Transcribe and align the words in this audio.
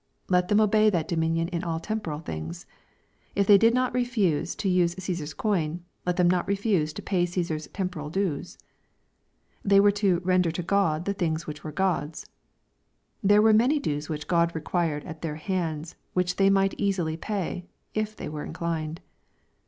Let 0.29 0.47
them 0.47 0.59
obey 0.59 0.89
that 0.89 1.07
dominion 1.07 1.47
in 1.49 1.63
all 1.63 1.79
temporal 1.79 2.21
things. 2.21 2.65
If 3.35 3.45
they 3.45 3.59
did 3.59 3.75
not 3.75 3.93
refuse 3.93 4.55
to 4.55 4.67
use 4.67 4.95
Caesar's 4.97 5.35
coin, 5.35 5.83
let 6.07 6.15
them 6.17 6.27
not 6.27 6.47
refuse 6.47 6.91
to 6.93 7.03
pay 7.03 7.27
Caesar's 7.27 7.67
temporal 7.67 8.09
dues. 8.09 8.57
They 9.63 9.79
were 9.79 9.89
ibo 9.91 10.19
"render 10.23 10.49
to 10.49 10.63
God 10.63 11.05
the 11.05 11.13
things 11.13 11.45
which 11.45 11.63
were 11.63 11.71
God's." 11.71 12.25
There 13.21 13.43
were 13.43 13.53
many 13.53 13.79
dues 13.79 14.09
which 14.09 14.27
God 14.27 14.55
required 14.55 15.03
at 15.03 15.21
their 15.21 15.35
hands 15.35 15.93
which 16.13 16.37
they 16.37 16.49
might 16.49 16.73
easily 16.79 17.15
pay, 17.15 17.67
if 17.93 18.15
they 18.15 18.27
were 18.27 18.43
inclined. 18.43 19.01